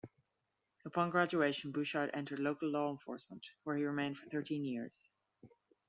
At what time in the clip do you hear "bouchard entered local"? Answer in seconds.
1.71-2.69